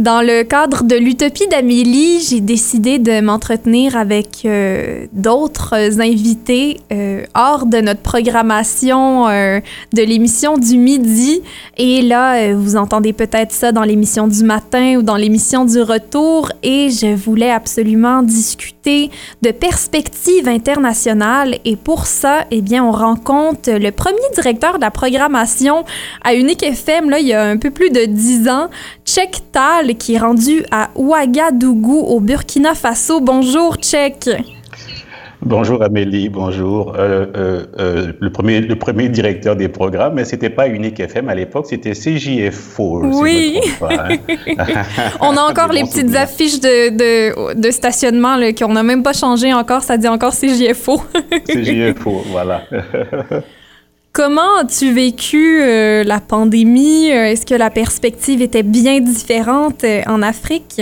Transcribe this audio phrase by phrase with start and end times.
[0.00, 7.22] Dans le cadre de l'Utopie d'Amélie, j'ai décidé de m'entretenir avec euh, d'autres invités euh,
[7.36, 9.60] hors de notre programmation euh,
[9.92, 11.42] de l'émission du midi.
[11.76, 16.50] Et là, vous entendez peut-être ça dans l'émission du matin ou dans l'émission du retour.
[16.64, 18.73] Et je voulais absolument discuter
[19.42, 21.58] de perspectives internationales.
[21.64, 25.84] Et pour ça, eh bien, on rencontre le premier directeur de la programmation
[26.22, 28.68] à Unique FM, là, il y a un peu plus de dix ans,
[29.04, 33.20] Check Tal, qui est rendu à Ouagadougou, au Burkina Faso.
[33.20, 34.28] Bonjour, Check.
[35.44, 36.94] Bonjour Amélie, bonjour.
[36.96, 41.28] Euh, euh, euh, le, premier, le premier directeur des programmes, mais c'était pas Unique FM
[41.28, 43.02] à l'époque, c'était CJFO.
[43.04, 43.60] Oui.
[43.82, 44.16] Hein.
[45.20, 49.52] on a encore les petites affiches de, de, de stationnement qu'on n'a même pas changé
[49.52, 51.02] encore, ça dit encore CJFO.
[51.46, 52.62] CJFO, voilà.
[54.14, 57.08] Comment as-tu vécu la pandémie?
[57.08, 60.80] Est-ce que la perspective était bien différente en Afrique?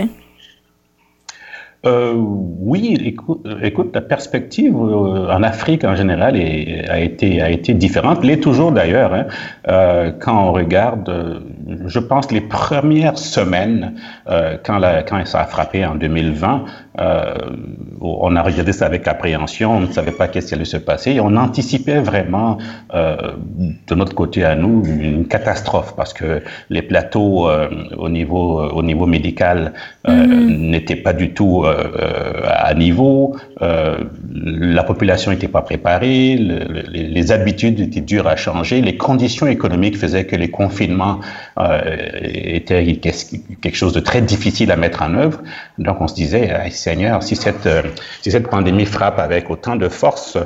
[1.85, 7.51] Euh, oui, écoute, écoute, la perspective euh, en Afrique en général est, a, été, a
[7.51, 9.13] été différente, l'est toujours d'ailleurs.
[9.13, 9.27] Hein,
[9.69, 11.41] euh, quand on regarde, euh,
[11.87, 13.95] je pense, les premières semaines,
[14.29, 16.65] euh, quand, la, quand ça a frappé en 2020,
[18.01, 21.13] on a regardé ça avec appréhension, on ne savait pas qu'est-ce qui allait se passer,
[21.13, 22.59] et on anticipait vraiment,
[22.93, 27.49] de notre côté à nous, une catastrophe, parce que les plateaux
[27.97, 29.73] au, niveau, au niveau médical
[30.07, 30.71] mm-hmm.
[30.71, 33.99] n'étaient pas du tout euh, à niveau, euh,
[34.33, 40.27] la population n'était pas préparée, les, habitudes étaient dures à changer, les conditions économiques faisaient
[40.27, 41.21] que les confinements
[41.59, 45.43] euh, étaient quelque chose de très difficile à mettre en œuvre.
[45.83, 47.69] Donc on se disait, Seigneur, si cette,
[48.23, 50.39] si cette pandémie frappe avec autant de force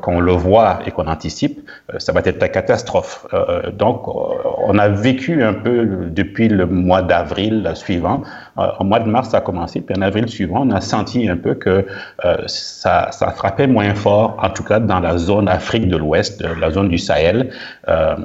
[0.00, 3.26] qu'on le voit et qu'on anticipe, ça va être la catastrophe.
[3.72, 8.22] donc on a vécu un peu depuis le mois d'avril suivant,
[8.56, 11.36] au mois de mars ça a commencé, puis en avril suivant, on a senti un
[11.36, 11.86] peu que
[12.24, 16.42] euh, ça, ça, frappait moins fort, en tout cas dans la zone Afrique de l'Ouest,
[16.42, 17.50] la zone du Sahel,
[17.88, 18.16] euh,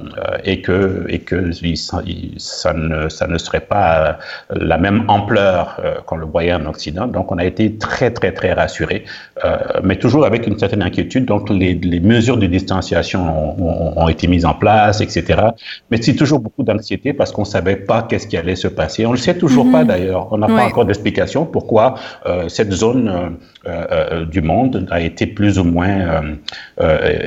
[0.43, 1.51] et que, et que
[2.37, 4.17] ça, ne, ça ne serait pas
[4.49, 7.07] la même ampleur euh, qu'on le voyait en Occident.
[7.07, 9.05] Donc on a été très, très, très rassurés,
[9.43, 11.25] euh, mais toujours avec une certaine inquiétude.
[11.25, 13.21] Donc les, les mesures de distanciation
[13.59, 15.41] ont, ont, été mises en place, etc.
[15.91, 19.05] Mais c'est toujours beaucoup d'anxiété parce qu'on ne savait pas qu'est-ce qui allait se passer.
[19.05, 19.87] On ne le sait toujours pas mm-hmm.
[19.87, 20.27] d'ailleurs.
[20.31, 21.95] On n'a pas encore d'explication pourquoi
[22.25, 23.29] euh, cette zone euh,
[23.67, 25.95] euh, du monde a été plus ou moins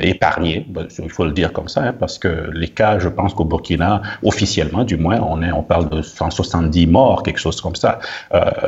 [0.01, 0.65] épargnée.
[0.99, 4.01] Il faut le dire comme ça, hein, parce que les cas, je pense qu'au Burkina,
[4.23, 7.99] officiellement du moins, on, est, on parle de 170 morts, quelque chose comme ça.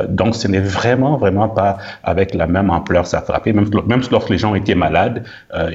[0.08, 3.52] donc ce n'est vraiment, vraiment pas avec la même ampleur ça a frappé.
[3.52, 5.24] Même, même lorsque les gens étaient malades,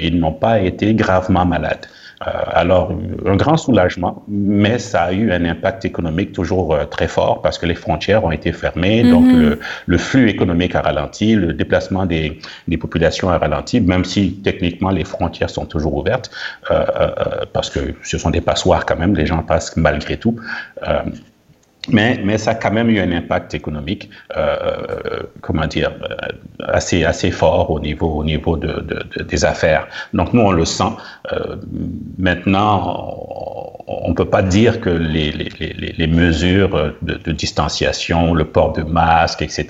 [0.02, 1.88] ils n'ont pas été gravement malades.
[2.26, 2.92] Euh, alors,
[3.28, 7.60] un grand soulagement, mais ça a eu un impact économique toujours euh, très fort parce
[7.60, 9.40] que les frontières ont été fermées, donc mhm.
[9.40, 14.34] le, le, flux économique a ralenti, le déplacement des, des, populations a ralenti, même si
[14.44, 16.32] techniquement les frontières sont toujours ouvertes,
[16.72, 20.40] euh, euh parce que ce sont des passoires quand même, les gens passent malgré tout.
[21.90, 25.92] Euh, mais, mais ça a quand même eu un impact économique, euh, comment dire,
[26.60, 29.88] assez, assez fort au niveau, au niveau de, de, des affaires.
[30.14, 30.92] Donc nous, on le sent.
[31.32, 31.56] Euh,
[32.18, 35.50] maintenant, on ne peut pas dire que les, les,
[35.98, 39.68] les mesures de, distanciation, le port de masque, etc.,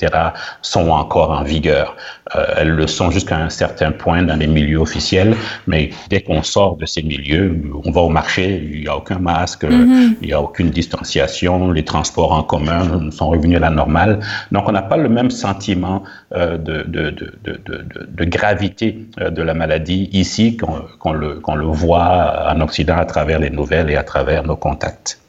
[0.61, 1.95] sont encore en vigueur.
[2.35, 5.35] Euh, elles le sont jusqu'à un certain point dans les milieux officiels,
[5.67, 9.19] mais dès qu'on sort de ces milieux, on va au marché, il n'y a aucun
[9.19, 10.15] masque, mm-hmm.
[10.21, 14.19] il n'y a aucune distanciation, les transports en commun sont revenus à la normale.
[14.51, 16.03] Donc on n'a pas le même sentiment
[16.35, 17.13] euh, de, de,
[17.43, 23.39] de, gravité euh, de la maladie ici qu'on le, le voit en Occident à travers
[23.39, 25.19] les nouvelles et à travers nos contacts.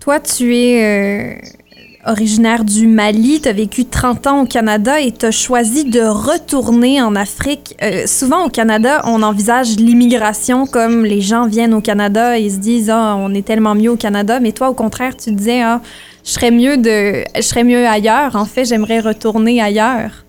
[0.00, 1.34] Toi, tu es euh,
[2.06, 6.00] originaire du Mali, tu as vécu 30 ans au Canada et tu as choisi de
[6.00, 7.76] retourner en Afrique.
[8.06, 12.90] souvent au Canada, on envisage l'immigration comme les gens viennent au Canada et se disent
[12.90, 15.80] ah, on est tellement mieux au Canada, mais toi au contraire, tu disais ah,
[16.24, 18.36] je serais mieux de je serais mieux ailleurs.
[18.36, 20.23] En fait, j'aimerais retourner ailleurs.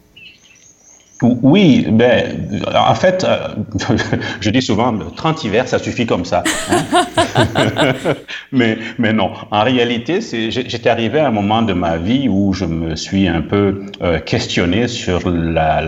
[1.22, 3.48] Oui, ben, en fait, euh,
[4.42, 6.44] je dis souvent, 30 hivers, ça suffit comme ça.
[6.70, 7.94] Hein.
[8.52, 12.66] mais, mais non, en réalité, j'étais arrivé à un moment de ma vie où je
[12.66, 15.82] me suis un peu euh, questionné sur la,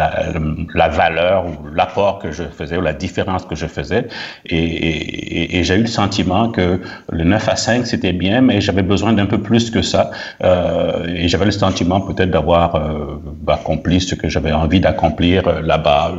[0.73, 4.07] la, valeur ou l'apport que je faisais ou la différence que je faisais.
[4.45, 6.79] Et j'ai eu le sentiment que
[7.11, 10.11] le 9 à 5, c'était bien, mais j'avais besoin d'un peu plus que ça.
[10.43, 15.61] Euh, et j'avais le sentiment peut-être d'avoir euh, accompli ce que j'avais envie d'accomplir remplir
[15.63, 16.13] là-bas.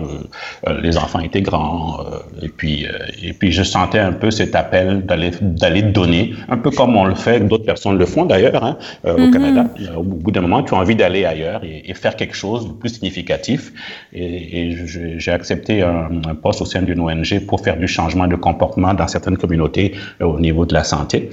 [0.83, 2.01] les enfants étaient grands.
[2.43, 2.87] et, puis,
[3.23, 7.15] et puis, je sentais un peu cet appel d'aller donner, un peu comme on le
[7.15, 9.31] fait, d'autres personnes le font d'ailleurs hein, au mm-hmm.
[9.33, 9.65] Canada.
[9.97, 12.91] Au bout d'un moment, tu as envie d'aller ailleurs et, faire quelque chose de plus
[12.91, 13.73] significatif.
[14.13, 14.77] Et,
[15.19, 18.95] j'ai accepté un, un, poste au sein d'une ONG pour faire du changement de comportement
[18.95, 21.31] dans certaines communautés au niveau de la santé.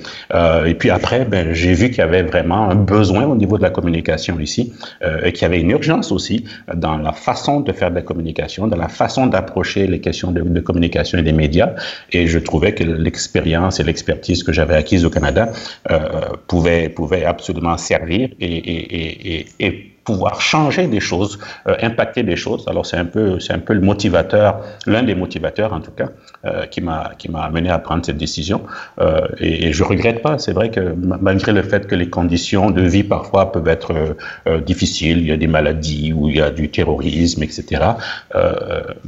[0.66, 3.64] et puis après, ben, j'ai vu qu'il y avait vraiment un besoin au niveau de
[3.64, 4.74] la communication ici
[5.04, 8.02] euh, et qu'il y avait une urgence aussi dans la façon de faire de la
[8.02, 11.74] communication, dans la façon d'approcher les questions de, communication et des médias.
[12.12, 15.52] Et je trouvais que l'expérience et l'expertise que j'avais acquise au Canada
[15.92, 22.66] euh, pouvaient, pouvaient absolument servir et pouvoir changer des choses, euh, impacter des choses.
[22.68, 26.10] Alors c'est un peu, c'est un peu le motivateur, l'un des motivateurs en tout cas,
[26.46, 28.62] euh, qui m'a qui m'a amené à prendre cette décision.
[29.02, 30.38] Euh, et, et, je regrette pas.
[30.38, 30.94] C'est vrai que
[31.30, 34.16] malgré le fait que les conditions de vie parfois peuvent être
[34.48, 37.82] euh, difficiles, il y a des maladies ou il y a du terrorisme, etc.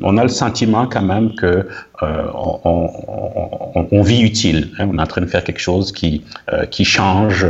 [0.02, 1.68] on a le sentiment quand même que
[2.02, 4.72] on, on, on, vit utile.
[4.80, 4.88] Hein.
[4.92, 6.24] On est en train de faire quelque chose qui
[6.72, 7.46] qui change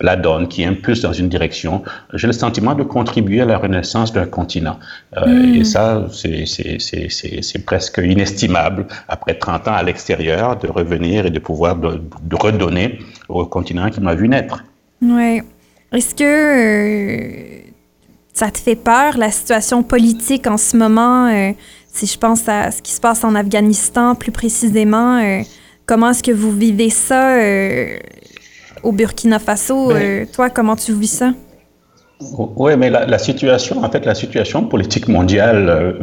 [0.00, 1.82] la donne, qui impulse dans une direction.
[2.14, 4.78] J'ai le sentiment de contribuer à la renaissance d'un continent.
[5.26, 5.64] Et hmm.
[5.64, 11.76] ça, c'est presque inestimable après après 30 ans à l'extérieur, de revenir et de pouvoir
[11.76, 12.00] de,
[12.36, 14.64] redonner au continent qui m'a vu naître.
[15.02, 15.42] Oui.
[15.92, 17.58] Est-ce que euh,
[18.32, 21.52] ça te fait peur, la situation politique en ce moment, euh,
[21.96, 25.40] si je pense à ce qui se passe en Afghanistan plus précisément, euh,
[25.86, 27.36] comment est-ce que vous vivez ça
[28.82, 29.88] au Burkina Faso?
[29.88, 31.32] Ben toi, comment tu vis ça?
[32.20, 35.96] Oui, mais la, situation, en fait, la situation politique mondiale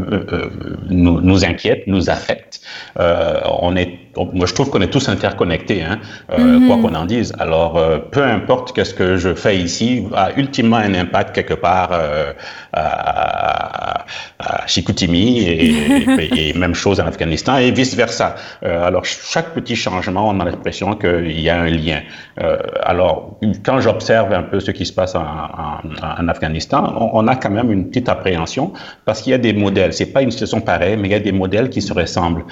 [0.89, 2.61] nous, nous, inquiète, nous affecte.
[2.95, 5.99] on est moi, je trouve qu'on est tous interconnectés, hein,
[6.31, 6.67] euh, mhm.
[6.67, 7.33] quoi qu'on en dise.
[7.39, 11.89] Alors, euh, peu importe qu'est-ce que je fais ici, a ultimement un impact quelque part
[11.93, 12.33] euh,
[12.73, 14.05] à,
[14.39, 18.35] à, Chicoutimi et, même chose en Afghanistan et vice versa.
[18.63, 22.01] Euh, alors, chaque petit changement, on a l'impression qu'il y a un lien.
[22.41, 27.49] Euh, alors, quand j'observe un peu ce qui se passe en, Afghanistan, on, a quand
[27.49, 28.73] même une petite appréhension
[29.05, 29.93] parce qu'il y a des modèles.
[29.93, 32.45] C'est pas une situation pareille, mais il y a des modèles qui se ressemblent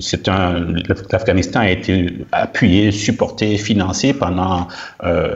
[0.00, 0.66] c'est un,
[1.10, 4.68] l'Afghanistan a été appuyé, supporté, financé pendant
[5.04, 5.34] euh,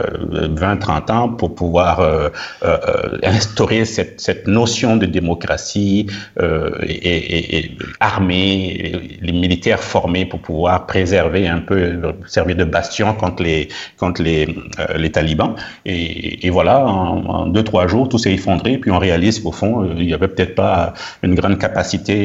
[0.54, 2.28] 20-30 ans pour pouvoir euh,
[2.64, 6.06] euh, instaurer cette, cette, notion de démocratie
[6.40, 11.78] euh, et, et, armée, les militaires formés pour pouvoir préserver un peu,
[12.26, 14.42] servir de bastion contre les, contre les,
[14.78, 15.54] euh, les talibans.
[15.84, 20.06] Et, voilà, en, deux, trois jours, tout s'est effondré, puis on réalise qu'au fond, il
[20.06, 22.16] n'y avait peut-être pas une grande capacité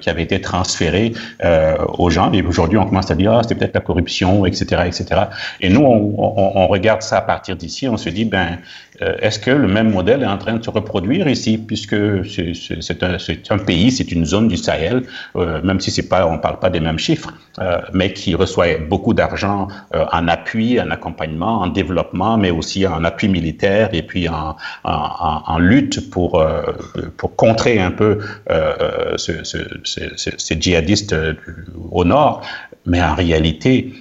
[0.00, 1.12] qui avait été transférée
[1.44, 2.32] euh, aux gens.
[2.32, 5.22] Et aujourd'hui, on commence à dire, ah, c'est peut-être la corruption, etc., etc.
[5.60, 8.58] Et nous, on, regarde ça à partir d'ici, on se dit, ben,
[8.91, 13.50] euh, est-ce que le même modèle est en train de se reproduire ici, puisque c'est
[13.50, 15.02] un, pays, c'est une zone du Sahel,
[15.36, 19.14] euh, même si pas, on parle pas des mêmes chiffres, euh, mais qui reçoit beaucoup
[19.14, 24.26] d'argent euh, en appui, en accompagnement, en développement, mais aussi en appui militaire et puis
[24.28, 26.62] en, lutte pour euh,
[27.16, 28.18] pour contrer un peu
[29.16, 31.14] ce, ce, ce, ces djihadistes
[31.90, 32.42] au nord.
[32.86, 33.92] Mais en réalité,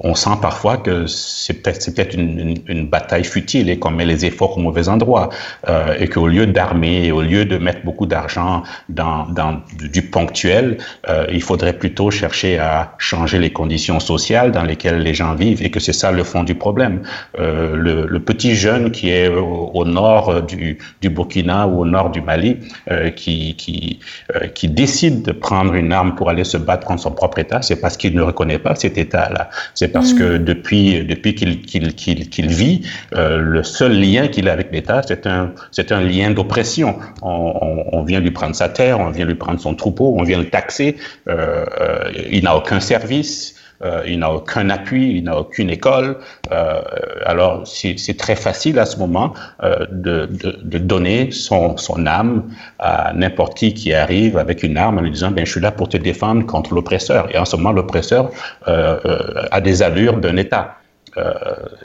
[0.00, 4.04] on sent parfois que c'est peut-être peut-être une, une, une, bataille futile et qu'on met
[4.04, 5.28] les efforts au mauvais endroit
[5.68, 10.78] euh, et qu'au lieu d'armer, au lieu de mettre beaucoup d'argent dans, dans du ponctuel,
[11.08, 15.62] euh, il faudrait plutôt chercher à changer les conditions sociales dans lesquelles les gens vivent
[15.62, 17.02] et que c'est ça le fond du problème.
[17.38, 22.10] Euh, le, le, petit jeune qui est au, nord du, du, Burkina ou au nord
[22.10, 22.58] du Mali
[22.90, 24.00] euh, qui qui
[24.34, 27.62] euh, qui décide de prendre une arme pour aller se battre contre son propre État,
[27.62, 29.50] c'est parce qu'il ne reconnaît pas cet État-là.
[29.88, 30.44] Parce que mm.
[30.44, 32.82] depuis, depuis qu'il qu'il qu'il vit,
[33.14, 36.98] euh, le seul lien qu'il a avec l'État, c'est un, c'est un lien d'oppression.
[37.22, 37.28] On,
[37.60, 40.38] on, on, vient lui prendre sa terre, on vient lui prendre son troupeau, on vient
[40.38, 40.96] le taxer,
[41.28, 43.54] euh, euh, il n'a aucun service.
[43.84, 46.18] Euh, il n'a aucun appui, il n'a aucune école.
[46.50, 46.80] Euh,
[47.24, 52.50] alors, c'est très facile à ce moment euh, de, de, de, donner son, son âme
[52.78, 55.70] à n'importe qui qui arrive avec une arme en lui disant, ben, je suis là
[55.70, 57.32] pour te défendre contre l'oppresseur.
[57.34, 58.30] Et en ce moment, l'oppresseur
[58.66, 60.77] euh, euh, a des allures d'un État.
[61.18, 61.32] Euh,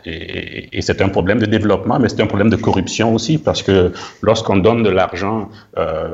[0.05, 3.63] et, et c'est un problème de développement, mais c'est un problème de corruption aussi, parce
[3.63, 6.09] que lorsqu'on donne de l'argent, euh,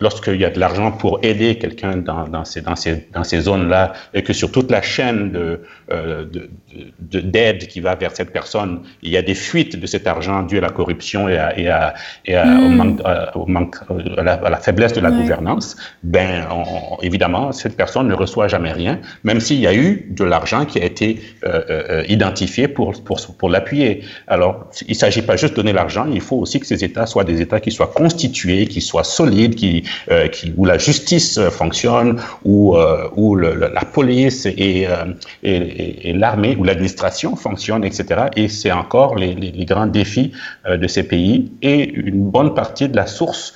[0.00, 3.40] lorsqu'il y a de l'argent pour aider quelqu'un dans, dans, ces, dans, ces, dans ces
[3.40, 5.60] zones-là, et que sur toute la chaîne de,
[5.92, 10.06] euh, de, d'aide qui va vers cette personne, il y a des fuites de cet
[10.06, 12.64] argent dû à la corruption et à, et à, et à, mmh.
[12.64, 13.00] au manque,
[13.34, 13.76] au manque
[14.18, 15.16] à, la, à, la, faiblesse de la ouais.
[15.16, 20.06] gouvernance, ben on, évidemment, cette personne ne reçoit jamais rien, même s'il y a eu
[20.10, 22.25] de l'argent qui a été euh, identifié
[22.74, 24.02] pour, pour, pour l'appuyer.
[24.26, 27.06] Alors, il ne s'agit pas juste de donner l'argent, il faut aussi que ces États
[27.06, 31.40] soient des États qui soient constitués, qui soient solides, qui, euh, qui, où la justice
[31.50, 35.04] fonctionne, où, euh, où la police et, euh,
[35.42, 38.26] et, l'armée ou l'administration fonctionnent, etc.
[38.36, 40.32] Et c'est encore les, les, les, grands défis
[40.68, 43.54] de ces pays et une bonne partie de la source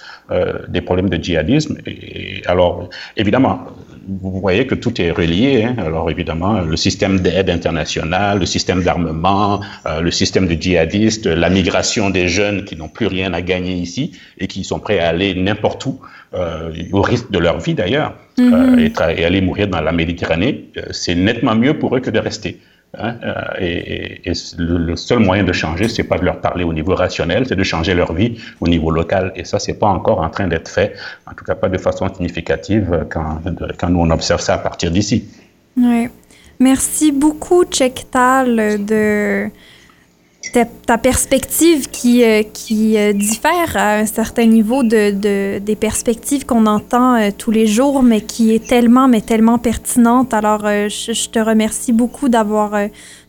[0.69, 1.79] des problèmes de djihadisme.
[1.87, 3.67] Et, alors, évidemment,
[4.21, 5.65] vous voyez que tout est relié.
[5.65, 5.77] Hein.
[5.79, 11.51] Alors évidemment, le système d'aide internationale, le système d'armement, euh, le système de djihadistes, la
[11.51, 15.09] migration des jeunes qui n'ont plus rien à gagner ici et qui sont prêts à
[15.09, 16.01] aller n'importe où,
[16.35, 18.79] euh, au risque de leur vie d'ailleurs, mm-hmm.
[19.01, 22.11] euh, et, et, aller mourir dans la Méditerranée, euh, c'est nettement mieux pour eux que
[22.11, 22.61] de rester.
[22.99, 26.95] Hein, euh, et, le, seul moyen de changer, c'est pas de leur parler au niveau
[26.95, 29.33] rationnel, c'est de changer leur vie au niveau local.
[29.37, 30.95] Et ça, c'est pas encore en train d'être fait,
[31.27, 33.39] en tout cas pas de façon significative quand,
[33.79, 35.29] quand nous on observe ça à partir d'ici.
[35.77, 36.09] Oui.
[36.59, 39.49] Merci beaucoup, Chektal, de
[40.53, 45.77] ta, ta, perspective qui, euh, qui euh, diffère à un certain niveau de, de des
[45.77, 50.33] perspectives qu'on entend euh, tous les jours, mais qui est tellement, mais tellement pertinente.
[50.35, 52.73] Alors, je, je, te remercie beaucoup d'avoir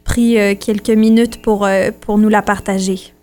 [0.03, 1.68] pris quelques minutes pour,
[2.01, 3.13] pour nous la partager.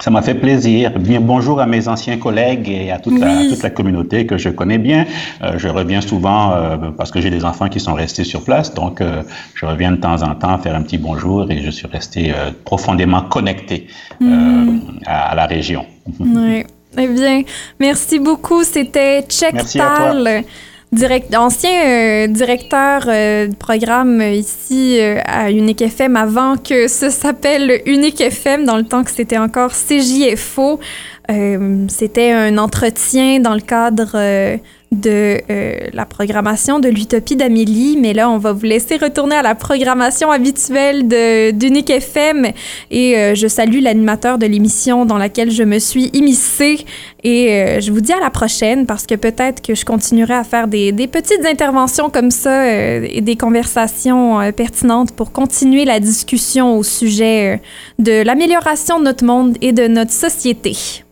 [0.00, 0.98] Ça m'a fait plaisir.
[0.98, 3.20] Bien, bonjour à mes anciens collègues et à toute, oui.
[3.20, 5.06] la, toute la communauté que je connais bien.
[5.42, 8.74] Euh, je reviens souvent euh, parce que j'ai des enfants qui sont restés sur place,
[8.74, 9.22] donc euh,
[9.54, 12.32] je reviens de temps en temps faire un petit bonjour et je suis resté
[12.64, 13.86] profondément connecté
[14.20, 14.78] mm.
[15.06, 15.86] à, à, la région.
[16.18, 16.64] Oui.
[16.96, 17.42] Eh bien,
[17.80, 18.62] merci beaucoup.
[18.62, 20.44] C'était Check Tal
[20.94, 27.10] direct, ancien euh, directeur euh, de programme ici euh, à Unique FM avant que ça
[27.10, 30.80] s'appelle Unique FM, dans le temps que c'était encore CJFO.
[31.88, 34.58] c'était un entretien dans le cadre
[34.92, 39.42] de euh, la programmation de l'Utopie d'Amélie, mais là, on va vous laisser retourner à
[39.42, 41.08] la programmation habituelle
[41.56, 42.46] d'Unique FM
[42.90, 46.84] et euh, je salue l'animateur de l'émission dans laquelle je me suis immiscée
[47.22, 50.44] et euh, je vous dis à la prochaine parce que peut-être que je continuerai à
[50.44, 56.78] faire des, des petites interventions comme ça et des conversations pertinentes pour continuer la discussion
[56.78, 57.60] au sujet
[57.98, 61.04] de l'amélioration de notre monde et de notre société.